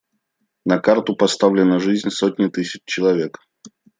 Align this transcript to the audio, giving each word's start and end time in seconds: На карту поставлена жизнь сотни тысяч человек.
На 0.65 0.79
карту 0.79 1.15
поставлена 1.15 1.77
жизнь 1.79 2.09
сотни 2.09 2.47
тысяч 2.47 2.81
человек. 2.85 3.37